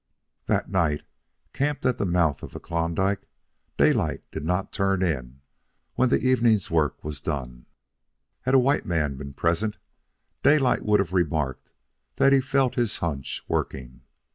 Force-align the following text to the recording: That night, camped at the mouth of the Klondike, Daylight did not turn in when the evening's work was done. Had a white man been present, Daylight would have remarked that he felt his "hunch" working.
That 0.47 0.71
night, 0.71 1.03
camped 1.53 1.85
at 1.85 1.99
the 1.99 2.07
mouth 2.07 2.41
of 2.41 2.53
the 2.53 2.59
Klondike, 2.59 3.27
Daylight 3.77 4.23
did 4.31 4.43
not 4.43 4.73
turn 4.73 5.03
in 5.03 5.41
when 5.93 6.09
the 6.09 6.17
evening's 6.17 6.71
work 6.71 7.03
was 7.03 7.21
done. 7.21 7.67
Had 8.41 8.55
a 8.55 8.65
white 8.65 8.87
man 8.87 9.15
been 9.15 9.33
present, 9.35 9.77
Daylight 10.41 10.81
would 10.81 10.99
have 10.99 11.13
remarked 11.13 11.73
that 12.15 12.33
he 12.33 12.41
felt 12.41 12.73
his 12.73 12.97
"hunch" 12.97 13.43
working. 13.47 14.01